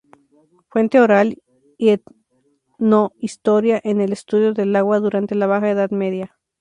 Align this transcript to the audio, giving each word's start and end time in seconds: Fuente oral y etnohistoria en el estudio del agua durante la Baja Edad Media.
Fuente 0.69 0.99
oral 0.99 1.37
y 1.77 1.89
etnohistoria 1.89 3.79
en 3.83 4.01
el 4.01 4.13
estudio 4.13 4.53
del 4.55 4.75
agua 4.75 4.99
durante 4.99 5.35
la 5.35 5.45
Baja 5.45 5.69
Edad 5.69 5.91
Media. 5.91 6.39